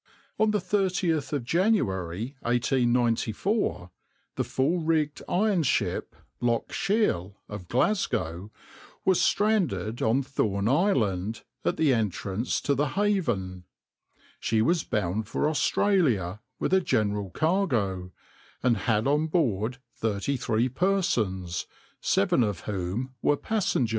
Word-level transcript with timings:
On 0.39 0.49
the 0.49 0.57
30th 0.57 1.31
of 1.31 1.43
January 1.43 2.35
1894, 2.39 3.91
the 4.35 4.43
full 4.43 4.79
rigged 4.79 5.21
iron 5.29 5.61
ship 5.61 6.15
{\itshape{Loch 6.41 6.71
Shiel}} 6.71 7.35
of 7.47 7.67
Glasgow 7.67 8.49
was 9.05 9.21
stranded 9.21 10.01
on 10.01 10.23
Thorn 10.23 10.67
Island, 10.67 11.43
at 11.63 11.77
the 11.77 11.93
entrance 11.93 12.59
to 12.61 12.73
the 12.73 12.89
Haven. 12.97 13.65
She 14.39 14.63
was 14.63 14.83
bound 14.83 15.27
for 15.27 15.47
Australia 15.47 16.41
with 16.57 16.73
a 16.73 16.81
general 16.81 17.29
cargo, 17.29 18.11
and 18.63 18.77
had 18.77 19.05
on 19.05 19.27
board 19.27 19.77
thirty 19.93 20.35
three 20.35 20.67
persons, 20.67 21.67
seven 21.99 22.41
of 22.41 22.61
whom 22.61 23.13
were 23.21 23.37
passengers. 23.37 23.89